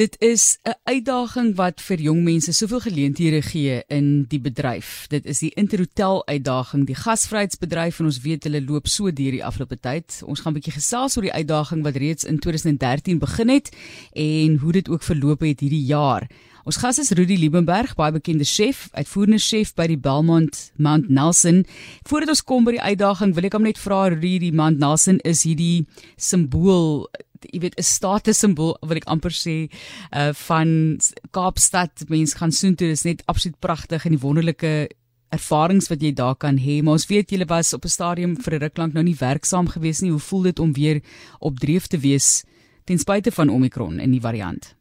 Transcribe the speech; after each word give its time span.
Dit 0.00 0.16
is 0.18 0.58
'n 0.62 0.72
uitdaging 0.84 1.56
wat 1.56 1.80
vir 1.80 2.00
jong 2.00 2.22
mense 2.22 2.52
soveel 2.52 2.80
geleenthede 2.80 3.42
gee 3.42 3.82
in 3.86 4.24
die 4.28 4.40
bedryf. 4.40 5.06
Dit 5.08 5.26
is 5.26 5.38
die 5.38 5.50
Interhotel 5.54 6.26
uitdaging, 6.26 6.86
die 6.86 6.94
gasvryheidsbedryf 6.94 7.98
en 7.98 8.04
ons 8.04 8.20
weet 8.20 8.44
hulle 8.44 8.64
loop 8.64 8.88
so 8.88 9.12
deur 9.12 9.30
die 9.30 9.44
afgelope 9.44 9.80
tyd. 9.80 10.22
Ons 10.24 10.40
gaan 10.40 10.52
'n 10.52 10.56
bietjie 10.56 10.72
gesels 10.72 11.16
oor 11.16 11.22
die 11.22 11.32
uitdaging 11.32 11.82
wat 11.82 11.96
reeds 11.96 12.24
in 12.24 12.38
2013 12.38 13.18
begin 13.18 13.48
het 13.48 13.76
en 14.12 14.56
hoe 14.56 14.72
dit 14.72 14.88
ook 14.88 15.02
verloop 15.02 15.40
het 15.40 15.60
hierdie 15.60 15.84
jaar. 15.84 16.30
Ons 16.64 16.76
gas 16.76 16.98
is 16.98 17.10
Rudy 17.10 17.36
Liebenberg, 17.36 17.94
baie 17.94 18.12
bekende 18.12 18.44
chef, 18.44 18.88
uitvoerende 18.92 19.38
chef 19.38 19.74
by 19.74 19.86
die 19.86 19.98
Belmont 19.98 20.72
Mount 20.76 21.08
Nelson. 21.08 21.66
Voordat 22.02 22.28
ons 22.28 22.44
kom 22.44 22.64
by 22.64 22.70
die 22.70 22.82
uitdaging, 22.82 23.34
wil 23.34 23.44
ek 23.44 23.52
hom 23.52 23.62
net 23.62 23.78
vra 23.78 24.08
Rudy, 24.08 24.38
die 24.38 24.52
Mount 24.52 24.78
Nelson 24.78 25.18
is 25.18 25.42
hierdie 25.42 25.86
simbool 26.16 27.08
jy 27.48 27.60
weet 27.60 27.78
'n 27.78 27.82
status 27.82 28.38
simbool 28.38 28.76
wat 28.80 28.96
ek 28.96 29.08
amper 29.08 29.32
sê 29.32 29.70
uh 30.12 30.32
van 30.46 30.98
Kaapstad 31.30 32.08
mense 32.08 32.36
gaan 32.36 32.52
soontoe 32.52 32.88
dis 32.88 33.04
net 33.04 33.22
absoluut 33.26 33.60
pragtig 33.60 34.04
en 34.04 34.12
die 34.12 34.24
wonderlike 34.26 34.88
ervarings 35.30 35.88
wat 35.90 36.02
jy 36.02 36.12
daar 36.12 36.34
kan 36.34 36.58
hê. 36.58 36.80
Maar 36.82 36.98
ons 36.98 37.06
weet 37.06 37.30
julle 37.30 37.46
was 37.46 37.72
op 37.74 37.84
'n 37.84 37.96
stadium 37.96 38.36
vir 38.36 38.54
'n 38.54 38.62
ruk 38.62 38.76
lank 38.78 38.92
nou 38.94 39.04
nie 39.04 39.14
werksaam 39.14 39.68
gewees 39.68 40.00
nie. 40.02 40.10
Hoe 40.10 40.26
voel 40.28 40.42
dit 40.42 40.58
om 40.58 40.72
weer 40.72 41.00
op 41.38 41.58
dreef 41.58 41.86
te 41.86 41.98
wees 41.98 42.44
ten 42.84 42.98
spyte 42.98 43.30
van 43.30 43.48
Omicron 43.48 43.98
en 43.98 44.10
die 44.10 44.20
variant? 44.20 44.76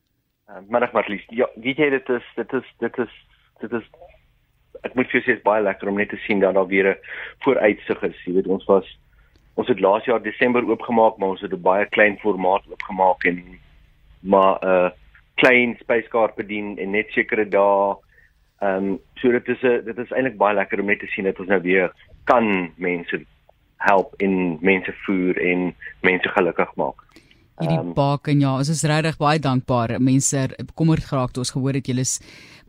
Uh, 0.49 0.55
Middag 0.69 0.91
Marlies. 0.93 1.23
Ja 1.29 1.47
weet 1.55 1.77
jy 1.77 1.89
dit 1.89 2.09
is 2.09 2.25
dit 2.35 2.53
is 2.53 2.65
dit 2.79 2.97
is 2.97 3.13
dit 3.61 3.71
is 3.71 3.85
ek 4.81 4.95
moet 4.95 5.09
vir 5.11 5.19
jou 5.19 5.23
sê 5.23 5.37
is 5.37 5.43
baie 5.43 5.63
lekker 5.63 5.89
om 5.89 5.97
net 5.97 6.09
te 6.09 6.17
sien 6.25 6.39
dat 6.39 6.53
daar 6.53 6.67
weer 6.67 6.87
'n 6.89 6.97
vooruitsig 7.39 8.03
is. 8.03 8.25
Jy 8.25 8.33
weet 8.33 8.47
ons 8.47 8.65
was 8.65 8.87
ons 9.59 9.67
het 9.67 9.79
laas 9.83 10.05
jaar 10.07 10.21
Desember 10.23 10.63
oopgemaak, 10.67 11.17
maar 11.17 11.35
ons 11.35 11.41
het 11.41 11.53
'n 11.53 11.61
baie 11.61 11.85
klein 11.95 12.17
formaat 12.19 12.63
oopgemaak 12.71 13.23
en 13.23 13.59
maar 14.19 14.57
'n 14.61 14.67
uh, 14.67 14.89
klein 15.35 15.75
spyskaart 15.79 16.35
bedien 16.35 16.77
en 16.77 16.91
net 16.91 17.07
sekere 17.09 17.47
dae. 17.47 17.95
Ehm 18.61 18.75
um, 18.75 18.99
so 19.15 19.31
dit 19.31 19.47
is 19.47 19.61
'n 19.63 19.83
dit 19.85 19.97
is 19.97 20.11
eintlik 20.11 20.37
baie 20.37 20.55
lekker 20.55 20.79
om 20.79 20.85
net 20.85 20.99
te 20.99 21.07
sien 21.07 21.23
dat 21.23 21.39
ons 21.39 21.47
nou 21.47 21.61
weer 21.61 21.91
kan 22.23 22.71
mense 22.77 23.25
help 23.77 24.13
in 24.17 24.57
mense 24.61 24.93
voer 25.05 25.37
en 25.37 25.75
mense 26.01 26.29
gelukkig 26.29 26.75
maak 26.75 26.99
hierdie 27.59 27.79
um, 27.79 27.93
bak 27.95 28.29
en 28.31 28.39
ja, 28.43 28.53
ons 28.57 28.69
is 28.71 28.83
regtig 28.87 29.17
baie 29.19 29.39
dankbaar. 29.39 29.97
Mense 29.99 30.45
bekommerd 30.57 31.05
geraak 31.09 31.33
toe 31.35 31.43
ons 31.43 31.51
gehoor 31.55 31.75
het 31.79 31.89
julle 31.91 32.05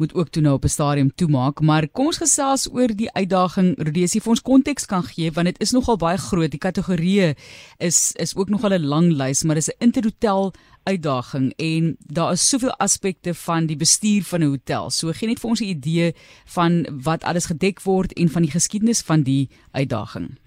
moet 0.00 0.14
ook 0.16 0.30
toe 0.32 0.42
nou 0.42 0.54
op 0.56 0.64
'n 0.64 0.72
stadium 0.72 1.10
toemaak, 1.14 1.60
maar 1.60 1.86
kom 1.88 2.06
ons 2.06 2.18
gesels 2.18 2.68
oor 2.72 2.88
die 2.88 3.12
uitdaging 3.12 3.76
Rodesie 3.78 4.20
vir 4.20 4.30
ons 4.30 4.42
konteks 4.42 4.86
kan 4.86 5.02
gee 5.02 5.30
want 5.30 5.46
dit 5.46 5.60
is 5.60 5.72
nogal 5.72 5.96
baie 5.96 6.18
groot. 6.18 6.50
Die 6.50 6.58
kategorieë 6.58 7.34
is 7.78 8.12
is 8.16 8.34
ook 8.36 8.48
nogal 8.48 8.72
'n 8.72 8.86
lang 8.86 9.12
lys, 9.12 9.44
maar 9.44 9.54
dis 9.54 9.68
'n 9.68 9.84
interhotel 9.84 10.52
uitdaging 10.84 11.52
en 11.56 11.96
daar 12.06 12.32
is 12.32 12.48
soveel 12.48 12.74
aspekte 12.78 13.34
van 13.34 13.66
die 13.66 13.76
bestuur 13.76 14.22
van 14.24 14.40
'n 14.40 14.48
hotel. 14.48 14.90
So 14.90 15.12
gee 15.12 15.28
net 15.28 15.40
vir 15.40 15.50
ons 15.50 15.60
'n 15.60 15.64
idee 15.76 16.14
van 16.44 16.86
wat 17.02 17.24
alles 17.24 17.46
gedek 17.46 17.82
word 17.82 18.12
en 18.12 18.28
van 18.28 18.42
die 18.42 18.50
geskiedenis 18.50 19.02
van 19.02 19.22
die 19.22 19.48
uitdaging. 19.72 20.38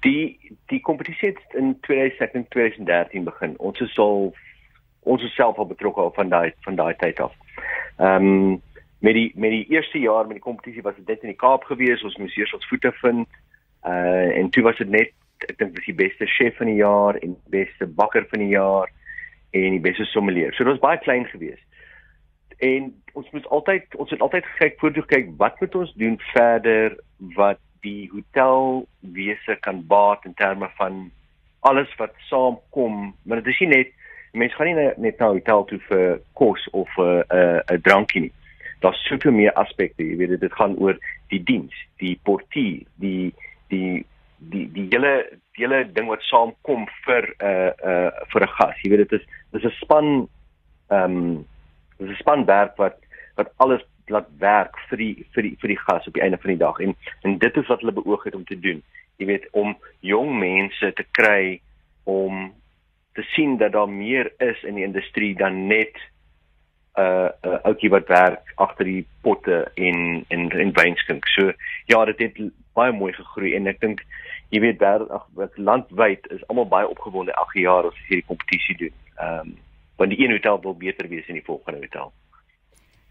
Die 0.00 0.38
die 0.66 0.80
kompetisie 0.80 1.28
het 1.28 1.54
in 1.58 1.76
2013 1.80 3.24
begin. 3.24 3.56
Ons 3.58 3.80
is 3.80 3.98
al 3.98 4.34
ons 5.08 5.22
is 5.24 5.34
self 5.34 5.58
al 5.58 5.66
betrokke 5.66 6.00
al 6.00 6.12
van 6.14 6.28
daai 6.28 6.52
van 6.66 6.76
daai 6.76 6.94
tyd 6.96 7.20
af. 7.20 7.34
Ehm 7.98 8.32
um, 8.32 8.62
met 8.98 9.14
die 9.14 9.32
met 9.34 9.50
die 9.50 9.66
eerste 9.70 9.98
jaar 9.98 10.26
met 10.26 10.38
die 10.38 10.44
kompetisie 10.44 10.82
was 10.82 10.96
dit 10.96 11.06
net 11.06 11.22
in 11.22 11.32
die 11.32 11.38
Kaap 11.38 11.64
gewees. 11.64 12.02
Ons 12.02 12.16
moes 12.16 12.36
eers 12.36 12.54
ons 12.54 12.68
voete 12.68 12.92
vind. 13.00 13.28
Uh 13.86 14.38
en 14.38 14.50
toe 14.50 14.62
was 14.62 14.76
dit 14.76 14.88
net 14.88 15.14
ek 15.46 15.58
dink 15.58 15.74
dis 15.76 15.86
die 15.86 15.98
beste 15.98 16.26
chef 16.26 16.56
van 16.58 16.66
die 16.66 16.80
jaar 16.80 17.18
en 17.22 17.36
beste 17.50 17.86
bakker 17.86 18.26
van 18.30 18.42
die 18.42 18.52
jaar 18.54 18.90
en 19.50 19.70
die 19.76 19.82
beste 19.82 20.04
sommelier. 20.04 20.52
So 20.54 20.64
dit 20.64 20.72
was 20.72 20.82
baie 20.82 20.98
klein 20.98 21.26
geweest. 21.30 21.64
En 22.58 22.90
ons 23.12 23.30
moet 23.30 23.46
altyd 23.46 23.94
ons 23.96 24.10
het 24.10 24.20
altyd 24.20 24.46
gekyk 24.54 24.80
voortoe 24.80 25.06
kyk 25.06 25.30
wat 25.38 25.60
moet 25.60 25.74
ons 25.74 25.94
doen 25.94 26.18
verder 26.32 26.98
wat 27.38 27.62
die 27.80 28.10
hotelwese 28.12 29.56
kan 29.60 29.86
baat 29.86 30.24
in 30.24 30.34
terme 30.34 30.68
van 30.76 31.10
alles 31.60 31.90
wat 31.98 32.14
saamkom, 32.30 33.14
maar 33.22 33.42
dit 33.42 33.52
is 33.52 33.60
nie 33.60 33.68
net 33.76 33.94
mense 34.32 34.56
gaan 34.56 34.66
nie 34.66 34.74
net 34.74 35.18
na 35.18 35.30
'n 35.30 35.38
hotel 35.38 35.64
toe 35.64 35.78
vir 35.88 36.20
kos 36.34 36.68
of 36.72 36.88
'n 36.98 37.02
uh, 37.02 37.60
'n 37.60 37.74
uh, 37.74 37.80
drankie 37.82 38.20
nie. 38.20 38.32
Daar's 38.80 39.06
soveel 39.08 39.32
meer 39.32 39.52
aspekte, 39.52 40.04
jy 40.04 40.16
weet 40.16 40.40
dit 40.40 40.52
gaan 40.52 40.76
oor 40.78 40.98
die 41.28 41.42
diens, 41.42 41.74
die 41.98 42.18
portier, 42.22 42.86
die 42.96 43.34
die 43.68 44.04
die 44.38 44.66
die 44.72 44.86
hele 44.90 45.26
die 45.56 45.64
hele 45.66 45.84
ding 45.92 46.06
wat 46.06 46.22
saamkom 46.22 46.86
vir 47.04 47.24
'n 47.26 47.46
uh, 47.46 47.72
'n 47.82 47.90
uh, 47.90 48.10
vir 48.32 48.42
'n 48.42 48.54
gas. 48.58 48.76
Jy 48.82 48.90
weet 48.90 49.08
dit 49.08 49.20
is 49.20 49.26
dis 49.52 49.64
'n 49.64 49.76
span 49.82 50.28
ehm 50.90 51.04
um, 51.04 51.46
dis 51.98 52.10
'n 52.10 52.22
spanwerk 52.22 52.76
wat 52.76 52.96
wat 53.36 53.52
alles 53.56 53.82
laat 54.10 54.28
werk 54.38 54.78
vir 54.90 54.98
die 54.98 55.14
vir 55.34 55.42
die 55.42 55.56
vir 55.60 55.72
die 55.74 55.80
gas 55.80 56.06
op 56.06 56.14
die 56.14 56.22
einde 56.22 56.38
van 56.42 56.52
die 56.54 56.60
dag 56.60 56.80
en 56.84 56.94
en 57.22 57.38
dit 57.38 57.56
is 57.56 57.66
wat 57.70 57.80
hulle 57.80 57.96
beoog 57.96 58.24
het 58.24 58.34
om 58.34 58.44
te 58.44 58.58
doen. 58.60 58.82
Jy 59.18 59.26
weet 59.26 59.48
om 59.52 59.74
jong 60.00 60.38
mense 60.38 60.92
te 60.94 61.04
kry 61.18 61.60
om 62.04 62.52
te 63.18 63.24
sien 63.34 63.56
dat 63.58 63.72
daar 63.72 63.90
meer 63.90 64.32
is 64.38 64.62
in 64.62 64.78
die 64.78 64.86
industrie 64.86 65.34
dan 65.36 65.66
net 65.66 65.96
'n 66.98 67.00
uh, 67.00 67.28
uh, 67.46 67.58
ouetjie 67.62 67.90
wat 67.90 68.08
werk 68.08 68.52
agter 68.56 68.84
die 68.84 69.06
potte 69.22 69.70
en 69.74 70.24
en 70.28 70.50
en 70.50 70.72
wynskink. 70.72 71.26
So 71.26 71.52
ja, 71.86 72.04
dit 72.04 72.18
het 72.18 72.52
baie 72.74 72.92
mooi 72.92 73.12
gegroei 73.12 73.54
en 73.54 73.66
ek 73.66 73.80
dink 73.80 74.02
jy 74.50 74.60
weet 74.60 74.78
daar 74.78 75.06
ag 75.10 75.26
landwyd 75.54 76.26
is 76.30 76.46
almal 76.46 76.68
baie 76.68 76.88
opgewonde 76.88 77.32
elke 77.32 77.60
jaar 77.60 77.86
as 77.86 78.06
hierdie 78.08 78.26
kompetisie 78.26 78.76
doen. 78.76 78.94
Ehm 79.16 79.40
um, 79.40 79.56
want 79.98 80.10
die 80.10 80.24
een 80.24 80.30
hotel 80.30 80.60
wil 80.62 80.76
beter 80.76 81.08
wees 81.08 81.26
in 81.26 81.34
die 81.34 81.44
volgende 81.44 81.80
hotel 81.80 82.12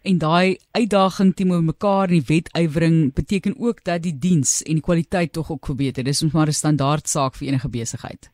en 0.03 0.17
daai 0.17 0.57
uitdaging 0.71 1.33
teenoor 1.35 1.63
mekaar 1.63 2.11
in 2.11 2.21
die 2.21 2.27
wetywering 2.27 3.13
beteken 3.13 3.55
ook 3.59 3.83
dat 3.83 4.03
die 4.03 4.15
diens 4.19 4.61
en 4.63 4.79
die 4.79 4.85
kwaliteit 4.85 5.33
tog 5.33 5.51
ook 5.51 5.65
verbeter. 5.65 6.03
Dis 6.03 6.23
mos 6.23 6.33
maar 6.33 6.47
'n 6.47 6.61
standaard 6.61 7.07
saak 7.07 7.35
vir 7.35 7.47
enige 7.47 7.69
besigheid. 7.69 8.31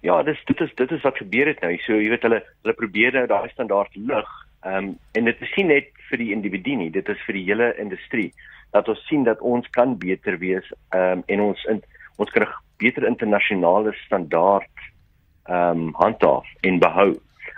Ja, 0.00 0.22
dis 0.22 0.38
dit 0.44 0.60
is 0.60 0.74
dit 0.74 0.90
is 0.90 1.02
wat 1.02 1.16
gebeur 1.16 1.46
het 1.46 1.60
nou. 1.60 1.76
So 1.86 1.92
jy 1.92 2.08
weet 2.08 2.22
hulle 2.22 2.42
hulle 2.62 2.74
probeer 2.74 3.12
nou 3.12 3.26
daai 3.26 3.48
standaard 3.48 3.94
lig. 3.96 4.30
Ehm 4.64 4.76
um, 4.76 4.98
en 5.12 5.24
dit 5.24 5.42
is 5.42 5.56
nie 5.56 5.64
net 5.64 5.88
vir 6.10 6.18
die 6.18 6.32
individu 6.32 6.74
nie, 6.76 6.90
dit 6.90 7.08
is 7.08 7.22
vir 7.26 7.34
die 7.34 7.44
hele 7.44 7.74
industrie 7.78 8.32
dat 8.72 8.88
ons 8.88 9.06
sien 9.06 9.24
dat 9.24 9.40
ons 9.40 9.68
kan 9.70 9.98
beter 9.98 10.38
wees 10.38 10.66
ehm 10.90 11.18
um, 11.18 11.22
en 11.26 11.40
ons 11.40 11.64
in, 11.64 11.82
ons 12.16 12.30
kan 12.30 12.42
'n 12.42 12.54
beter 12.78 13.06
internasionale 13.06 13.92
standaard 14.04 14.86
ehm 15.46 15.86
um, 15.86 15.94
handhaaf 15.94 16.46
en 16.60 16.78
behou 16.78 17.10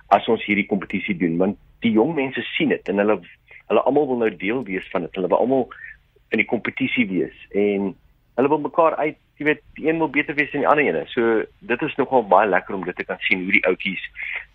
as 0.09 0.29
ons 0.29 0.45
hierdie 0.45 0.67
kompetisie 0.67 1.17
doen 1.17 1.37
want 1.37 1.59
die 1.85 1.95
jong 1.95 2.15
mense 2.17 2.43
sien 2.55 2.73
dit 2.75 2.89
en 2.93 3.03
hulle 3.03 3.19
hulle 3.71 3.83
almal 3.89 4.09
wil 4.11 4.21
nou 4.21 4.31
deel 4.37 4.63
wees 4.69 4.89
van 4.93 5.07
dit. 5.07 5.15
Hulle 5.17 5.31
wil 5.33 5.41
almal 5.41 5.69
in 6.35 6.41
die 6.43 6.49
kompetisie 6.49 7.07
wees 7.09 7.47
en 7.57 7.95
hulle 8.37 8.51
wil 8.53 8.61
mekaar 8.65 8.97
uit, 8.99 9.17
jy 9.39 9.47
weet, 9.49 9.63
die 9.79 9.89
een 9.89 10.03
wil 10.03 10.11
beter 10.13 10.37
wees 10.37 10.51
as 10.53 10.61
die 10.61 10.69
ander 10.69 10.85
ene. 10.85 11.05
So 11.15 11.43
dit 11.71 11.83
is 11.87 11.97
nogal 12.01 12.27
baie 12.29 12.51
lekker 12.51 12.77
om 12.77 12.85
dit 12.85 12.97
te 12.99 13.07
kan 13.09 13.21
sien 13.25 13.47
hoe 13.47 13.57
die 13.57 13.67
ouetjies 13.71 14.05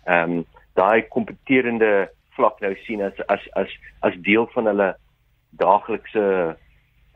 ehm 0.06 0.40
um, 0.40 0.48
daai 0.78 1.02
kompeterende 1.12 2.08
vlak 2.36 2.60
nou 2.62 2.70
sien 2.86 3.02
as 3.04 3.18
as 3.26 3.42
as 3.58 3.72
as 4.06 4.14
deel 4.26 4.46
van 4.54 4.70
hulle 4.70 4.92
daaglikse 5.62 6.24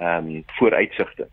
ehm 0.03 0.31
um, 0.35 0.45
vooruitsigte. 0.59 1.29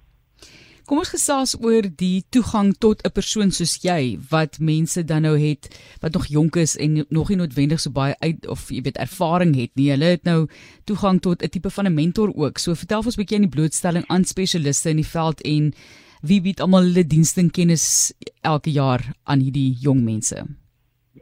Kom 0.89 0.97
ons 1.01 1.11
gesels 1.13 1.53
oor 1.61 1.85
die 1.85 2.23
toegang 2.33 2.71
tot 2.81 3.03
'n 3.05 3.11
persoon 3.13 3.51
soos 3.51 3.77
jy 3.83 4.17
wat 4.31 4.59
mense 4.59 5.03
dan 5.05 5.21
nou 5.21 5.37
het 5.37 5.69
wat 6.01 6.13
nog 6.13 6.25
jonk 6.25 6.55
is 6.55 6.75
en 6.77 7.05
nog 7.09 7.29
nie 7.29 7.37
noodwendig 7.37 7.79
so 7.79 7.91
baie 7.91 8.15
uit 8.19 8.47
of 8.47 8.69
jy 8.69 8.81
weet 8.81 8.97
ervaring 8.97 9.55
het 9.55 9.71
nie. 9.75 9.91
Hulle 9.91 10.05
het 10.17 10.23
nou 10.23 10.47
toegang 10.85 11.21
tot 11.21 11.43
'n 11.43 11.49
tipe 11.49 11.69
van 11.69 11.85
'n 11.85 11.93
mentor 11.93 12.33
ook. 12.35 12.57
So 12.57 12.73
vertel 12.75 13.01
ons 13.05 13.15
'n 13.15 13.21
bietjie 13.21 13.37
aan 13.37 13.49
die 13.49 13.55
blootstelling 13.55 14.05
aan 14.07 14.23
spesialiste 14.23 14.89
in 14.89 14.97
die 14.97 15.11
veld 15.15 15.41
en 15.41 15.73
wie 16.21 16.41
bied 16.41 16.59
almal 16.59 16.83
hulle 16.83 17.07
dienste 17.07 17.41
en 17.41 17.51
kennis 17.51 18.13
elke 18.41 18.71
jaar 18.71 19.01
aan 19.23 19.39
hierdie 19.39 19.75
jong 19.81 20.03
mense. 20.03 20.45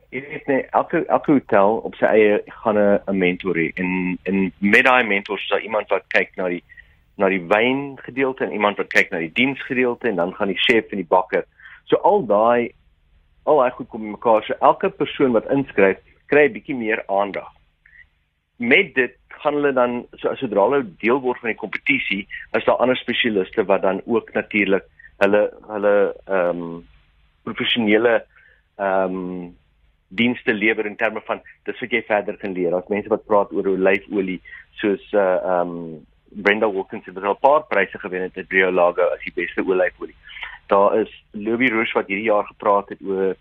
Dit 0.10 0.24
is 0.30 0.46
net 0.46 0.68
elke 0.72 1.06
elke 1.06 1.32
hotel 1.32 1.78
op 1.78 1.96
sy 1.96 2.06
eie 2.06 2.42
gaan 2.64 2.78
'n 2.78 3.18
mentor 3.18 3.56
hê 3.56 3.72
en 3.76 4.18
en 4.24 4.52
met 4.58 4.84
daai 4.86 5.04
mentors 5.04 5.44
is 5.44 5.50
daar 5.50 5.62
iemand 5.62 5.90
wat 5.90 6.04
kyk 6.08 6.36
na 6.36 6.48
die 6.48 6.64
na 7.20 7.30
die 7.30 7.44
wyn 7.52 7.98
gedeelte 8.06 8.46
en 8.46 8.56
iemand 8.56 8.80
wat 8.80 8.92
kyk 8.94 9.12
na 9.12 9.20
die 9.20 9.34
diens 9.36 9.62
gedeelte 9.68 10.08
en 10.10 10.20
dan 10.20 10.34
gaan 10.36 10.52
die 10.52 10.62
chef 10.68 10.92
en 10.92 11.02
die 11.02 11.12
bakker. 11.16 11.46
So 11.92 12.00
al 12.08 12.24
daai 12.30 12.72
al 13.50 13.60
daai 13.62 13.72
goed 13.76 13.90
kom 13.92 14.06
mekaar. 14.12 14.46
So 14.46 14.56
elke 14.66 14.90
persoon 14.90 15.36
wat 15.36 15.50
inskryf, 15.52 16.00
kry 16.32 16.46
'n 16.48 16.54
bietjie 16.54 16.76
meer 16.76 17.04
aandag. 17.08 17.50
Met 18.58 18.96
dit 18.96 19.16
gaan 19.42 19.54
hulle 19.54 19.74
dan 19.74 20.06
so 20.22 20.36
sodra 20.36 20.68
hulle 20.68 20.84
deel 21.04 21.20
word 21.22 21.40
van 21.40 21.50
die 21.50 21.60
kompetisie, 21.60 22.28
is 22.58 22.66
daar 22.66 22.82
ander 22.84 22.98
spesialiste 22.98 23.66
wat 23.66 23.82
dan 23.82 24.02
ook 24.06 24.34
natuurlik 24.34 24.86
hulle 25.18 25.50
hulle 25.68 25.96
ehm 26.26 26.62
um, 26.62 26.86
professionele 27.44 28.26
ehm 28.78 29.16
um, 29.16 29.58
dienste 30.10 30.54
lewer 30.54 30.86
in 30.86 30.96
terme 30.96 31.22
van 31.22 31.42
dis 31.64 31.80
wat 31.80 31.92
jy 31.92 32.02
verder 32.08 32.38
kan 32.38 32.54
leer. 32.54 32.76
As 32.76 32.88
mense 32.90 33.10
wat 33.10 33.26
praat 33.26 33.52
oor 33.54 33.68
olyfolie 33.68 34.40
soos 34.82 35.04
uh, 35.14 35.38
ehm 35.44 35.76
um, 35.76 36.06
Brenda 36.32 36.72
Wilkinson 36.72 37.16
het 37.16 37.24
al 37.24 37.34
'n 37.34 37.40
paar 37.40 37.64
pryse 37.64 38.00
gewen 38.00 38.22
het 38.22 38.36
met 38.36 38.52
Rio 38.52 38.72
Lago 38.72 39.02
as 39.02 39.24
die 39.24 39.34
beste 39.36 39.64
olyfolie. 39.64 40.16
Daar 40.68 41.00
is 41.00 41.24
Louis 41.32 41.70
Roche 41.70 41.94
wat 41.94 42.08
hierdie 42.08 42.32
jaar 42.32 42.46
gepraat 42.46 42.90
het 42.90 43.02
oor 43.02 43.36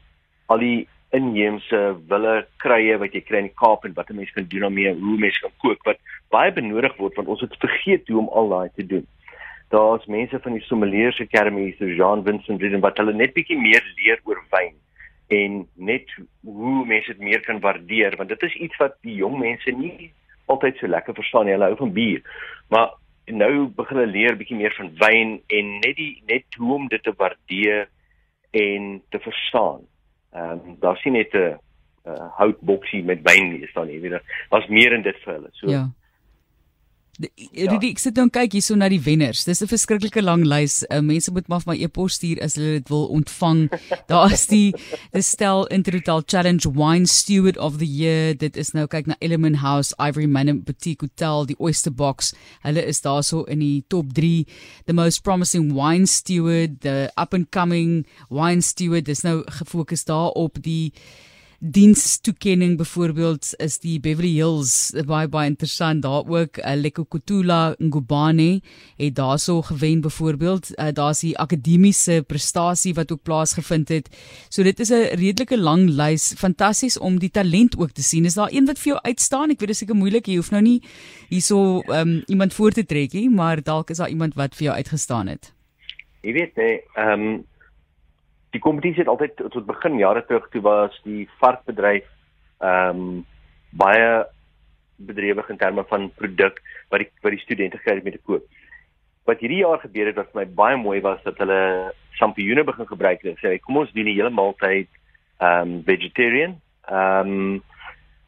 al 0.47 0.59
die 0.59 0.89
inheemse 1.11 1.97
wille 2.09 2.47
krye 2.57 2.97
wat 2.99 3.13
jy 3.13 3.21
kry 3.21 3.39
in 3.43 3.51
die 3.51 3.61
Kaap 3.61 3.85
en 3.85 3.95
wat 3.95 4.11
'n 4.11 4.17
mens 4.17 4.33
kan 4.33 4.45
doen 4.49 4.61
daarmee, 4.61 4.95
hoe 4.95 5.19
mense 5.19 5.41
kan 5.41 5.53
kook 5.59 5.85
wat 5.85 5.99
baie 6.31 6.53
benodig 6.53 6.97
word 6.97 7.15
want 7.17 7.29
ons 7.29 7.41
het 7.41 7.57
vergeet 7.59 8.09
hoe 8.09 8.19
om 8.19 8.29
al 8.29 8.49
daai 8.49 8.71
te 8.75 8.87
doen. 8.87 9.07
Daar's 9.69 10.07
mense 10.07 10.41
van 10.41 10.53
die 10.53 10.63
Sommeliers 10.63 11.21
Academy, 11.21 11.75
so 11.79 11.85
Jean 11.85 12.25
Vincent 12.25 12.61
Riden 12.61 12.81
wat 12.81 12.97
hulle 12.97 13.13
net 13.13 13.33
bietjie 13.33 13.59
meer 13.59 13.85
leer 13.97 14.21
oor 14.25 14.43
wyn 14.51 14.75
en 15.29 15.67
net 15.75 16.09
hoe 16.43 16.87
mense 16.87 17.13
dit 17.13 17.21
meer 17.21 17.41
kan 17.41 17.61
waardeer 17.61 18.17
want 18.17 18.29
dit 18.29 18.43
is 18.43 18.55
iets 18.55 18.77
wat 18.77 18.97
die 19.03 19.15
jong 19.15 19.39
mense 19.39 19.71
nie 19.71 20.13
altyd 20.49 20.77
so 20.77 20.89
lekker 20.89 21.15
verstaan 21.15 21.45
nie. 21.45 21.55
Hulle 21.57 21.71
hou 21.71 21.77
van 21.77 21.93
bier. 21.93 22.23
Maar 22.69 22.93
nou 23.27 23.69
begin 23.77 23.97
hulle 23.97 24.13
leer 24.13 24.37
bietjie 24.37 24.57
meer 24.57 24.75
van 24.77 24.91
wyn 25.01 25.39
en 25.47 25.73
net 25.85 25.97
die 25.97 26.23
net 26.27 26.57
hoe 26.57 26.75
om 26.75 26.89
dit 26.89 27.03
te 27.03 27.13
waardeer 27.17 27.89
en 28.51 29.03
te 29.09 29.19
verstaan. 29.19 29.81
Ehm 30.33 30.51
um, 30.51 30.77
daar 30.81 30.97
sien 30.97 31.13
net 31.13 31.35
'n 31.35 31.59
houtboksie 32.37 33.05
met 33.05 33.21
wyn 33.23 33.63
is 33.63 33.73
dan 33.73 33.87
nie, 33.87 34.01
jy. 34.01 34.21
Was 34.49 34.67
meer 34.67 34.93
in 34.93 35.03
dit 35.03 35.17
vir 35.25 35.35
hulle. 35.35 35.49
So 35.53 35.71
Ja. 35.71 35.89
Ja. 37.19 37.79
Die 37.79 37.91
ek 37.91 37.99
sit 37.99 38.15
dan 38.15 38.31
kyk 38.31 38.53
hierso 38.55 38.77
na 38.79 38.87
die 38.91 39.01
wenners. 39.03 39.43
Dis 39.45 39.61
'n 39.63 39.67
verskriklike 39.67 40.23
lang 40.23 40.45
lys. 40.47 40.85
Uh, 40.87 41.01
mense 41.03 41.33
moet 41.35 41.49
maar 41.49 41.61
vir 41.65 41.73
my 41.73 41.79
e-pos 41.83 42.15
stuur 42.15 42.39
as 42.43 42.55
hulle 42.55 42.79
dit 42.79 42.89
wil 42.89 43.09
ontvang. 43.11 43.67
Daar 44.13 44.33
is 44.33 44.47
die 44.47 44.73
die 45.13 45.23
stel 45.23 45.67
Intertotal 45.67 46.23
Challenge 46.23 46.71
Wine 46.71 47.07
Steward 47.07 47.59
of 47.59 47.79
the 47.79 47.87
Year. 47.87 48.35
Dit 48.35 48.57
is 48.57 48.71
nou 48.73 48.87
kyk 48.87 49.11
na 49.11 49.17
Element 49.21 49.59
House, 49.65 49.95
Ivory 49.99 50.27
Manor 50.27 50.63
Boutique 50.63 51.03
Hotel, 51.03 51.47
die 51.47 51.59
Oyster 51.59 51.91
Box. 51.91 52.35
Hulle 52.63 52.87
is 52.87 53.03
daarso 53.03 53.43
in 53.51 53.59
die 53.59 53.85
top 53.89 54.15
3. 54.15 54.47
The 54.87 54.95
most 54.95 55.25
promising 55.25 55.75
wine 55.75 56.07
steward, 56.07 56.83
the 56.83 57.11
up 57.17 57.35
and 57.35 57.51
coming 57.51 58.07
wine 58.31 58.63
steward. 58.63 59.07
Dis 59.07 59.25
nou 59.27 59.43
gefokus 59.43 60.05
daarop 60.07 60.63
die 60.63 60.93
dienstoekenning 61.59 62.77
byvoorbeeld 62.79 63.55
is 63.59 63.81
die 63.83 63.97
Beverly 64.01 64.31
Hills 64.39 64.93
baie 65.07 65.27
baie 65.29 65.51
interessant. 65.51 66.03
Daar 66.03 66.23
ook 66.31 66.61
uh, 66.61 66.75
Lekokotula 66.79 67.75
Ngubane 67.79 68.61
het 68.97 69.15
daarso 69.15 69.63
gewen 69.63 70.01
byvoorbeeld 70.01 70.71
uh, 70.79 70.93
daar's 70.95 71.21
die 71.21 71.35
akademiese 71.39 72.23
prestasie 72.27 72.95
wat 72.95 73.13
ook 73.13 73.23
plaasgevind 73.23 73.89
het. 73.89 74.09
So 74.49 74.63
dit 74.63 74.81
is 74.81 74.91
'n 74.91 75.19
redelike 75.19 75.59
lang 75.59 75.89
lys. 75.91 76.35
Fantasties 76.39 76.99
om 76.99 77.19
die 77.19 77.31
talent 77.31 77.79
ook 77.79 77.91
te 77.91 78.03
sien. 78.03 78.25
Is 78.25 78.35
daar 78.35 78.53
een 78.53 78.67
wat 78.67 78.79
vir 78.79 78.93
jou 78.93 79.03
uitstaan? 79.03 79.51
Ek 79.51 79.59
weet 79.59 79.69
dit 79.69 79.71
is 79.71 79.79
seker 79.79 79.97
moeilik. 79.97 80.27
Jy 80.27 80.37
hoef 80.37 80.51
nou 80.51 80.63
nie 80.63 80.83
hierso 81.29 81.83
um, 81.87 82.23
iemand 82.27 82.55
voor 82.55 82.71
te 82.71 82.87
trek 82.87 83.13
nie 83.13 83.31
maar 83.31 83.63
dalk 83.63 83.91
is 83.91 83.97
daar 83.97 84.09
iemand 84.09 84.35
wat 84.35 84.55
vir 84.55 84.65
jou 84.65 84.77
uitgestaan 84.77 85.27
het. 85.27 85.53
Jy 86.23 86.33
weet 86.33 86.57
nee 86.57 86.83
ehm 86.95 87.21
um 87.21 87.45
die 88.51 88.61
kompetisie 88.61 89.03
het 89.05 89.11
altyd 89.13 89.37
tot 89.37 89.67
begin 89.67 89.99
jare 90.01 90.25
terug 90.27 90.49
toe 90.53 90.63
was 90.65 91.01
die 91.05 91.29
varkbedryf 91.43 92.07
ehm 92.59 93.03
um, 93.03 93.27
baie 93.71 94.25
bedrywig 94.97 95.49
in 95.53 95.59
terme 95.61 95.85
van 95.91 96.09
produk 96.17 96.63
wat 96.91 97.05
die 97.05 97.11
wat 97.23 97.35
die 97.35 97.43
studente 97.43 97.79
kry 97.85 98.01
met 98.03 98.17
te 98.17 98.23
koop. 98.25 98.45
Wat 99.29 99.43
hierdie 99.45 99.61
jaar 99.61 99.79
gebeur 99.83 100.09
het 100.11 100.17
wat 100.17 100.33
vir 100.33 100.41
my 100.41 100.47
baie 100.61 100.79
mooi 100.81 101.01
was 101.05 101.21
dat 101.27 101.39
hulle 101.39 101.93
sampioene 102.19 102.65
begin 102.65 102.89
gebruik 102.89 103.23
het. 103.23 103.39
Sê 103.43 103.59
kom 103.61 103.83
ons 103.83 103.93
doen 103.93 104.09
die 104.09 104.17
hele 104.17 104.33
maaltyd 104.33 104.89
ehm 105.39 105.77
um, 105.77 105.77
vegetarian. 105.85 106.59
Ehm 106.89 107.35
um, 107.37 107.63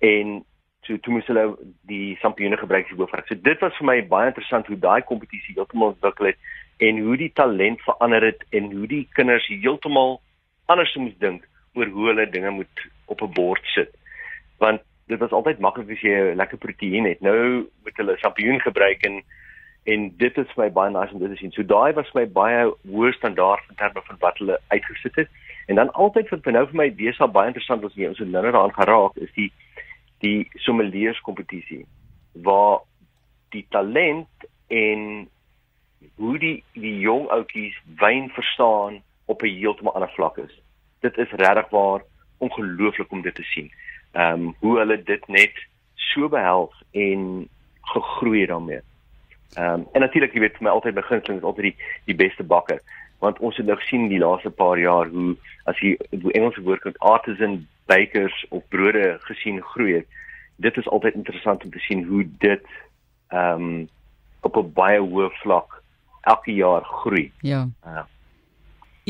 en 0.00 0.38
toe 0.87 0.99
toe 1.00 1.12
moes 1.12 1.26
hulle 1.28 1.44
die 1.88 2.17
sampioene 2.20 2.56
gebruik 2.61 2.88
vir 2.88 3.08
vark. 3.08 3.26
So 3.28 3.34
dit 3.34 3.61
was 3.64 3.76
vir 3.78 3.87
my 3.87 3.99
baie 4.12 4.31
interessant 4.31 4.69
hoe 4.69 4.78
daai 4.78 5.02
kompetisie 5.08 5.56
heeltemal 5.56 5.94
ontwikkel 5.94 6.31
het 6.31 6.38
en 6.81 6.99
hoe 7.05 7.17
die 7.17 7.32
talent 7.37 7.81
verander 7.85 8.25
het 8.25 8.44
en 8.56 8.71
hoe 8.73 8.87
die 8.88 9.06
kinders 9.12 9.47
heeltemal 9.53 10.21
anders 10.73 10.94
moet 10.97 11.19
dink 11.21 11.44
oor 11.77 11.91
hoe 11.93 12.06
hulle 12.11 12.31
dinge 12.31 12.50
moet 12.50 12.87
op 13.06 13.23
'n 13.23 13.32
bord 13.37 13.65
sit. 13.75 13.93
Want 14.59 14.81
dit 15.06 15.19
was 15.19 15.31
altyd 15.31 15.59
maklik 15.59 15.91
as 15.91 16.00
jy 16.00 16.15
'n 16.15 16.37
lekker 16.37 16.59
proteïen 16.59 17.05
het. 17.05 17.21
Nou 17.21 17.69
moet 17.85 17.97
hulle 17.97 18.17
sampioen 18.19 18.61
gebruik 18.61 19.03
en 19.03 19.23
en 19.85 20.12
dit 20.17 20.38
is 20.38 20.53
vir 20.55 20.65
my 20.65 20.71
baie 20.71 20.91
nice 20.91 21.12
om 21.12 21.21
dit 21.21 21.31
te 21.31 21.37
sien. 21.37 21.53
So 21.53 21.62
daai 21.62 21.93
was 21.93 22.12
my 22.15 22.27
baie 22.27 22.75
hoë 22.91 23.12
standaard 23.12 23.65
in 23.69 23.77
terme 23.77 24.03
van 24.05 24.17
wat 24.19 24.38
hulle 24.38 24.61
uitgesit 24.69 25.17
het. 25.17 25.29
En 25.67 25.75
dan 25.75 25.93
altyd 25.93 26.29
vir 26.29 26.53
nou 26.53 26.67
vir 26.67 26.77
my 26.77 26.91
besig 26.94 27.32
baie 27.32 27.47
interessant 27.47 27.82
was 27.82 27.94
jy 27.94 28.09
ons 28.09 28.19
het 28.19 28.29
nou 28.29 28.43
daaraan 28.43 28.75
geraak 28.75 29.17
is 29.17 29.32
die 29.35 29.53
die 30.21 30.49
sommeliers 30.55 31.21
kompetisie 31.21 31.87
waar 32.32 32.81
die 33.50 33.67
talent 33.71 34.29
en 34.69 35.29
hoe 36.14 36.38
die 36.38 36.62
die 36.73 36.99
jong 36.99 37.29
ouetjies 37.29 37.76
wyn 38.00 38.29
verstaan 38.29 39.02
op 39.25 39.43
'n 39.43 39.56
heeltemal 39.58 39.94
ander 39.94 40.12
vlak 40.17 40.37
is. 40.38 40.61
Dit 41.00 41.19
is 41.19 41.31
regtig 41.31 41.69
waar 41.69 42.00
ongelooflik 42.38 43.11
om 43.11 43.23
dit 43.23 43.35
te 43.35 43.43
sien. 43.43 43.73
Ehm 44.12 44.32
um, 44.32 44.55
hoe 44.58 44.79
hulle 44.79 45.02
dit 45.02 45.26
net 45.29 45.67
so 45.94 46.29
behels 46.29 46.82
en 46.91 47.49
gegroei 47.81 48.47
daarmee. 48.47 48.81
Ehm 49.55 49.73
um, 49.73 49.87
en 49.93 50.00
natuurlik 50.00 50.32
jy 50.32 50.41
weet 50.41 50.56
vir 50.56 50.62
my 50.62 50.70
altyd 50.70 50.94
beginseling 50.94 51.38
is 51.38 51.47
altyd 51.47 51.64
die 51.64 51.76
die 52.05 52.14
beste 52.14 52.43
bakker 52.43 52.81
want 53.19 53.38
ons 53.38 53.56
het 53.56 53.67
nou 53.67 53.76
gesien 53.76 54.08
die 54.08 54.19
laaste 54.19 54.50
paar 54.50 54.79
jaar 54.79 55.08
hoe 55.08 55.37
as 55.64 55.79
jy 55.79 55.96
die 56.11 56.32
Engelse 56.32 56.62
woord 56.62 56.81
kan 56.81 56.96
artisan 56.99 57.67
bakers 57.87 58.46
of 58.49 58.69
brode 58.69 59.19
gesien 59.20 59.61
groei 59.62 59.94
het. 59.94 60.06
Dit 60.56 60.76
is 60.76 60.88
altyd 60.88 61.14
interessant 61.14 61.64
om 61.64 61.70
te 61.70 61.79
sien 61.79 62.05
hoe 62.05 62.25
dit 62.38 62.67
ehm 63.29 63.62
um, 63.62 63.88
op 64.41 64.56
'n 64.56 64.73
baie 64.73 65.00
hoë 65.00 65.31
vlak 65.43 65.80
elke 66.20 66.55
jaar 66.55 66.84
groei. 66.84 67.32
Ja. 67.40 67.69
Ja. 67.84 68.06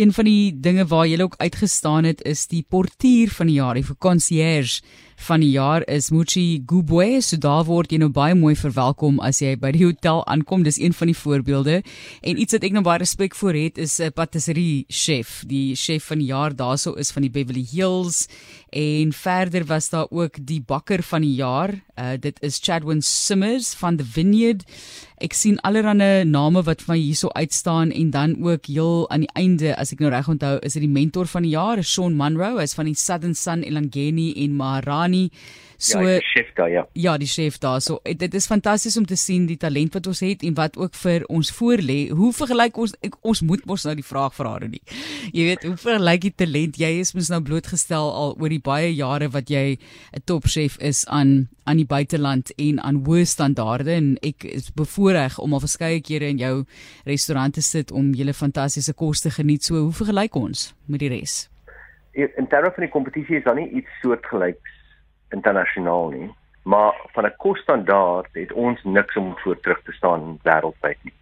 Een 0.00 0.12
van 0.12 0.24
die 0.24 0.60
dinge 0.60 0.86
waar 0.86 1.06
jy 1.06 1.18
ook 1.20 1.34
uitgestaan 1.36 2.04
het 2.08 2.22
is 2.24 2.46
die 2.48 2.64
portier 2.68 3.28
van 3.30 3.46
die 3.46 3.58
jaar, 3.58 3.74
die 3.76 3.84
concierge 3.98 4.80
van 5.20 5.42
die 5.42 5.50
jaar 5.52 5.84
is 5.88 6.08
Muchi 6.10 6.62
Gubwe. 6.66 7.20
So 7.20 7.36
daar 7.40 7.66
word 7.68 7.92
jy 7.92 8.00
nou 8.00 8.08
baie 8.14 8.36
mooi 8.38 8.54
verwelkom 8.56 9.20
as 9.24 9.42
jy 9.42 9.52
by 9.60 9.72
die 9.76 9.84
hotel 9.84 10.22
aankom. 10.30 10.64
Dis 10.64 10.80
een 10.80 10.94
van 10.96 11.10
die 11.10 11.16
voorbeelde. 11.16 11.80
En 12.24 12.40
iets 12.40 12.56
wat 12.56 12.64
ek 12.66 12.76
nou 12.76 12.84
baie 12.86 13.02
respek 13.02 13.36
vir 13.36 13.58
het 13.58 13.78
is 13.78 14.00
'n 14.00 14.12
patisserie 14.16 14.86
chef. 14.88 15.44
Die 15.46 15.76
chef 15.76 16.08
van 16.08 16.18
die 16.18 16.32
jaar 16.32 16.56
daarso 16.56 16.94
is 16.96 17.12
van 17.12 17.22
die 17.22 17.30
Beverly 17.30 17.66
Hills 17.70 18.28
en 18.70 19.12
verder 19.12 19.64
was 19.66 19.90
daar 19.90 20.06
ook 20.10 20.38
die 20.40 20.60
bakker 20.60 21.02
van 21.02 21.22
die 21.22 21.34
jaar. 21.34 21.82
Uh, 21.98 22.16
dit 22.18 22.36
is 22.42 22.58
Chadwin 22.62 23.02
Simmers 23.02 23.74
van 23.74 23.96
the 23.96 24.04
Vineyard. 24.04 24.64
Ek 25.18 25.32
sien 25.32 25.60
allerlei 25.60 26.24
name 26.24 26.62
wat 26.62 26.82
van 26.82 26.96
hierso 26.96 27.28
uitstaan 27.28 27.90
en 27.90 28.10
dan 28.10 28.42
ook 28.42 28.66
heel 28.66 29.10
aan 29.10 29.20
die 29.20 29.34
einde 29.34 29.76
as 29.76 29.89
ek 29.94 30.02
nou 30.04 30.10
reg 30.12 30.28
onthou 30.30 30.58
is 30.66 30.76
dit 30.76 30.84
die 30.84 30.92
mentor 30.92 31.28
van 31.30 31.46
die 31.46 31.54
jaar, 31.54 31.82
Sean 31.84 32.16
Munro, 32.18 32.56
hy's 32.58 32.76
van 32.78 32.88
die 32.90 32.96
Southern 32.98 33.34
Sun 33.34 33.64
Elangeni 33.66 34.32
en 34.44 34.56
Maharani. 34.58 35.28
So 35.80 35.96
ja, 35.98 36.18
die 36.18 36.26
chef 36.28 36.52
daar 36.54 36.68
ja. 36.68 36.82
Ja, 36.92 37.16
die 37.16 37.26
chef 37.26 37.56
daar. 37.58 37.80
So 37.80 38.00
dit 38.04 38.34
is 38.34 38.46
fantasties 38.46 38.98
om 39.00 39.06
te 39.08 39.16
sien 39.16 39.46
die 39.48 39.56
talent 39.56 39.94
wat 39.96 40.06
ons 40.10 40.20
het 40.20 40.42
en 40.44 40.54
wat 40.58 40.74
ook 40.76 40.94
vir 41.00 41.22
ons 41.32 41.48
voorlê. 41.56 42.10
Hoe 42.12 42.32
vergelyk 42.36 42.76
ons 42.76 42.92
ek, 43.00 43.14
ons 43.24 43.40
moet 43.48 43.62
mos 43.64 43.86
nou 43.88 43.94
die 43.96 44.04
vraag 44.04 44.34
vra 44.36 44.58
nie. 44.60 44.82
Jy 45.32 45.46
weet, 45.46 45.64
hoe 45.64 45.78
vergelyk 45.80 46.26
die 46.26 46.32
talent? 46.36 46.76
Jy 46.76 46.90
is 47.00 47.14
mos 47.16 47.30
nou 47.32 47.40
blootgestel 47.46 48.12
al 48.12 48.36
oor 48.36 48.52
die 48.52 48.60
baie 48.60 48.90
jare 48.92 49.30
wat 49.32 49.48
jy 49.48 49.78
'n 50.12 50.22
topchef 50.28 50.76
is 50.84 51.06
aan 51.08 51.48
aan 51.64 51.76
die 51.76 51.86
buiteland 51.86 52.52
en 52.58 52.80
aan 52.82 53.00
hoë 53.06 53.24
standaarde 53.24 53.92
en 53.92 54.18
ek 54.22 54.44
is 54.44 54.72
bevoorreg 54.74 55.38
om 55.38 55.54
al 55.54 55.60
verskeie 55.60 56.00
kere 56.00 56.28
in 56.28 56.38
jou 56.38 56.64
restaurant 57.04 57.54
te 57.54 57.62
sit 57.62 57.92
om 57.92 58.12
julle 58.12 58.34
fantastiese 58.34 58.92
kos 58.92 59.20
te 59.20 59.30
geniet. 59.30 59.64
So 59.64 59.80
hoe 59.80 59.92
vergelyk 59.92 60.34
ons 60.34 60.74
met 60.86 61.00
die 61.00 61.08
res? 61.08 61.48
In 62.12 62.48
terme 62.48 62.72
van 62.74 62.84
die 62.84 62.92
kompetisie 62.92 63.36
is 63.36 63.44
daar 63.44 63.54
nie 63.54 63.70
iets 63.70 63.88
soortgelyks 64.02 64.79
internasionaal 65.34 66.10
nie, 66.10 66.30
maar 66.62 66.94
van 67.14 67.24
'n 67.26 67.36
kosstandaard 67.36 68.28
het 68.32 68.52
ons 68.52 68.82
niks 68.82 69.16
om 69.16 69.38
voor 69.38 69.60
terug 69.60 69.82
te 69.82 69.92
staan 69.92 70.38
wêreldwyd 70.42 70.98
nie. 71.02 71.14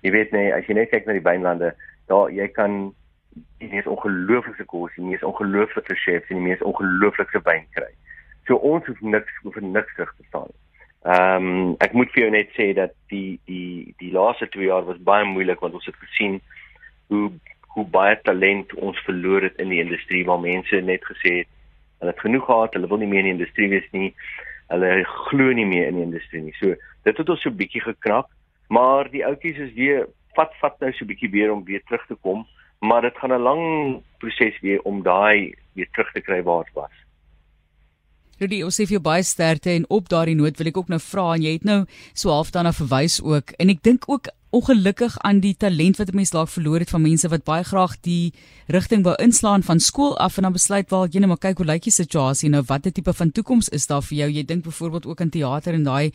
Jy 0.00 0.10
weet 0.10 0.30
nee, 0.30 0.54
as 0.54 0.66
jy 0.66 0.74
net 0.74 0.90
kyk 0.90 1.06
na 1.06 1.12
die 1.12 1.28
wynlande, 1.28 1.74
daar 2.06 2.30
jy 2.30 2.48
kan 2.48 2.94
die 3.58 3.68
mees 3.68 3.86
ongelooflike 3.86 4.64
kos, 4.64 4.94
die 4.96 5.04
mees 5.04 5.22
ongelooflike 5.22 5.94
chefs 5.94 6.28
en 6.28 6.40
die 6.40 6.48
mees 6.48 6.62
ongelooflike 6.62 7.40
wyn 7.44 7.66
kry. 7.76 7.92
So 8.46 8.56
ons 8.56 8.86
hoef 8.86 9.00
niks 9.00 9.36
hoef 9.42 9.60
niks 9.60 9.94
terug 9.94 10.14
te 10.16 10.24
staan. 10.28 10.50
Ehm 11.04 11.46
um, 11.46 11.76
ek 11.80 11.92
moet 11.96 12.10
vir 12.12 12.22
jou 12.22 12.30
net 12.30 12.50
sê 12.56 12.72
dat 12.76 12.92
die 13.08 13.38
die 13.48 13.94
die 13.98 14.12
laaste 14.12 14.48
2 14.48 14.66
jaar 14.66 14.84
was 14.84 14.98
baie 15.00 15.24
moeilik 15.24 15.60
want 15.60 15.74
ons 15.78 15.86
het 15.86 15.96
gesien 15.96 16.40
hoe 17.08 17.30
hoe 17.74 17.86
baie 17.86 18.18
talent 18.26 18.74
ons 18.74 18.98
verloor 19.06 19.46
het 19.46 19.56
in 19.62 19.70
die 19.72 19.80
industrie 19.80 20.24
waar 20.26 20.42
mense 20.42 20.80
net 20.80 21.04
gesê 21.06 21.36
het 21.38 21.50
Hulle 22.00 22.14
het 22.14 22.22
genoeg 22.24 22.46
gehad, 22.48 22.76
hulle 22.76 22.88
wil 22.88 23.02
nie 23.02 23.10
meer 23.10 23.24
in 23.24 23.30
die 23.30 23.36
industrie 23.38 23.68
wees 23.72 23.88
nie. 23.92 24.14
Hulle 24.72 25.04
glo 25.28 25.52
nie 25.56 25.66
meer 25.68 25.90
in 25.90 25.98
die 26.00 26.06
industrie 26.06 26.42
nie. 26.42 26.54
So 26.60 26.74
dit 27.04 27.20
het 27.20 27.32
ons 27.32 27.42
so 27.44 27.52
bietjie 27.52 27.82
gekrak, 27.84 28.30
maar 28.68 29.10
die 29.12 29.24
ouetjies 29.26 29.58
is 29.68 29.74
weer 29.76 30.08
vat 30.38 30.54
vat 30.62 30.80
nou 30.80 30.92
so 30.94 31.08
bietjie 31.08 31.30
weer 31.32 31.52
om 31.52 31.64
weer 31.66 31.82
terug 31.88 32.06
te 32.08 32.16
kom, 32.22 32.46
maar 32.80 33.02
dit 33.02 33.16
gaan 33.18 33.32
'n 33.32 33.42
lang 33.42 33.64
proses 34.18 34.60
weer 34.60 34.80
om 34.82 35.02
daai 35.02 35.54
weer 35.74 35.88
terug 35.92 36.12
te 36.12 36.20
kry 36.20 36.42
waar 36.42 36.64
dit 36.64 36.74
was. 36.74 36.96
Rudy, 38.40 38.62
ons 38.64 38.80
sê 38.80 38.86
vir 38.88 38.96
jou 38.96 39.04
baie 39.04 39.22
sterkte 39.22 39.70
en 39.70 39.84
op 39.88 40.08
daardie 40.08 40.34
noot 40.34 40.56
wil 40.56 40.66
ek 40.66 40.76
ook 40.76 40.88
nou 40.88 41.00
vra 41.00 41.34
en 41.34 41.42
jy 41.42 41.52
het 41.52 41.64
nou 41.64 41.84
so 42.14 42.30
half 42.30 42.50
daarna 42.50 42.72
verwys 42.72 43.20
ook 43.22 43.52
en 43.58 43.68
ek 43.68 43.82
dink 43.82 44.08
ook 44.08 44.30
ongelukkig 44.50 45.18
aan 45.18 45.40
die 45.40 45.54
talent 45.54 45.96
wat 45.96 46.08
'n 46.10 46.16
mens 46.16 46.30
dalk 46.30 46.48
verloor 46.48 46.78
het 46.78 46.90
van 46.90 47.02
mense 47.02 47.28
wat 47.28 47.44
baie 47.44 47.64
graag 47.64 48.00
die 48.00 48.32
rigting 48.66 49.04
wou 49.04 49.14
inslaan 49.14 49.62
van 49.62 49.80
skool 49.80 50.18
af 50.18 50.36
en 50.36 50.42
dan 50.42 50.52
besluit 50.52 50.90
wel 50.90 51.06
jy 51.06 51.18
net 51.18 51.28
maar 51.28 51.38
kyk 51.38 51.56
hoe 51.56 51.66
lyk 51.66 51.82
die 51.82 51.92
situasie 51.92 52.50
nou? 52.50 52.62
Watter 52.66 52.92
tipe 52.92 53.12
van 53.12 53.32
toekoms 53.32 53.68
is 53.68 53.86
daar 53.86 54.02
vir 54.02 54.18
jou? 54.18 54.30
Jy 54.30 54.44
dink 54.44 54.64
byvoorbeeld 54.64 55.06
ook 55.06 55.20
aan 55.20 55.30
teater 55.30 55.74
en 55.74 55.82
daai 55.82 56.12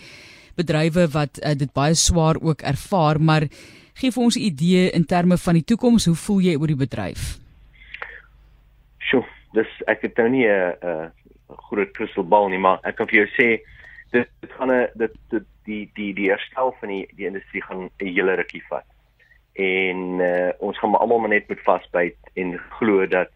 bedrywe 0.55 1.07
wat 1.07 1.39
uh, 1.43 1.53
dit 1.55 1.73
baie 1.73 1.93
swaar 1.93 2.35
ook 2.41 2.61
ervaar 2.61 3.21
maar 3.21 3.47
gee 3.93 4.11
vir 4.11 4.23
ons 4.23 4.35
'n 4.35 4.41
idee 4.41 4.91
in 4.91 5.05
terme 5.05 5.37
van 5.37 5.53
die 5.53 5.63
toekoms 5.63 6.05
hoe 6.05 6.15
voel 6.15 6.39
jy 6.39 6.55
oor 6.55 6.67
die 6.67 6.83
bedryf? 6.85 7.39
Sjoe 8.99 9.23
dis 9.53 9.67
ek 9.87 10.01
het 10.01 10.17
nou 10.17 10.29
nie 10.29 10.47
'n 10.47 10.75
'n 10.83 11.11
groot 11.69 11.91
kristalbal 11.93 12.49
nie 12.49 12.59
maar 12.59 12.79
ek 12.83 12.95
kan 12.95 13.07
vir 13.07 13.15
jou 13.15 13.27
sê 13.39 13.61
dit 14.11 14.27
dit 14.41 14.51
gaan 14.51 14.71
'n 14.71 14.87
dit 14.95 15.11
dit 15.29 15.43
die 15.65 15.89
die 15.93 16.13
die 16.13 16.29
herstel 16.29 16.75
van 16.79 16.89
die 16.89 17.05
die 17.15 17.25
industrie 17.25 17.63
gaan 17.63 17.89
'n 17.89 18.13
hele 18.17 18.35
rukkie 18.35 18.63
vat. 18.69 18.85
En 19.53 20.19
uh, 20.19 20.51
ons 20.59 20.79
gaan 20.79 20.95
almal 20.95 21.19
maar 21.19 21.29
net 21.29 21.47
moet 21.47 21.63
vasbyt 21.63 22.17
en 22.33 22.59
glo 22.77 23.07
dat 23.07 23.29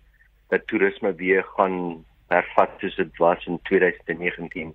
dat 0.50 0.68
toerisme 0.68 1.14
weer 1.16 1.44
gaan 1.44 2.06
hervat 2.28 2.70
soos 2.78 2.96
dit 2.96 3.18
was 3.18 3.46
in 3.46 3.60
2019. 3.64 4.74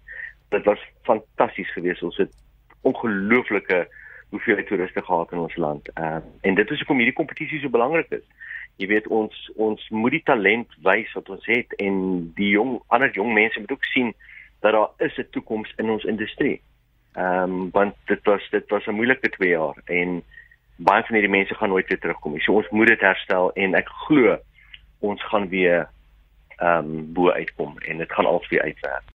Dit 0.48 0.64
was 0.64 0.80
fantasties 1.02 1.72
geweest. 1.72 2.02
Ons 2.02 2.16
het 2.16 2.32
ongelooflike 2.80 3.88
hoeveelheid 4.30 4.66
toeriste 4.66 5.02
gehad 5.02 5.32
in 5.32 5.38
ons 5.38 5.56
land. 5.56 5.88
Ehm 5.94 6.16
uh, 6.16 6.22
en 6.40 6.54
dit 6.54 6.70
is 6.70 6.78
hoekom 6.78 6.96
hierdie 6.96 7.20
kompetisie 7.20 7.60
so 7.60 7.68
belangrik 7.68 8.10
is. 8.10 8.26
Jy 8.76 8.86
weet 8.90 9.06
ons 9.06 9.50
ons 9.54 9.88
moet 9.88 10.10
die 10.10 10.22
talent 10.22 10.70
wys 10.82 11.12
wat 11.14 11.28
ons 11.28 11.46
het 11.46 11.74
en 11.78 11.96
die 12.34 12.50
jong 12.56 12.80
ander 12.86 13.12
jong 13.14 13.32
mense 13.32 13.60
moet 13.60 13.72
ook 13.76 13.84
sien 13.84 14.14
dat 14.60 14.72
daar 14.72 14.90
is 15.06 15.18
'n 15.18 15.28
toekoms 15.30 15.74
in 15.76 15.90
ons 15.90 16.04
industrie. 16.04 16.60
Ehm 17.14 17.42
um, 17.42 17.70
want 17.70 17.94
dit 18.04 18.24
was 18.24 18.50
dit 18.50 18.68
was 18.68 18.86
'n 18.86 18.98
moeilike 18.98 19.28
2 19.28 19.48
jaar 19.48 19.76
en 19.84 20.22
baie 20.76 21.02
van 21.02 21.14
hierdie 21.14 21.36
mense 21.36 21.54
gaan 21.54 21.68
nooit 21.68 21.88
weer 21.88 21.98
terugkom 21.98 22.32
nie. 22.32 22.40
So 22.40 22.52
ons 22.52 22.68
moet 22.68 22.86
dit 22.86 23.00
herstel 23.00 23.52
en 23.52 23.74
ek 23.74 23.88
glo 23.88 24.38
ons 24.98 25.22
gaan 25.22 25.48
weer 25.48 25.88
ehm 26.56 26.78
um, 26.78 27.12
bo 27.12 27.30
uitkom 27.30 27.78
en 27.78 27.98
dit 27.98 28.12
gaan 28.12 28.26
alsveel 28.26 28.60
uitwerk. 28.60 29.08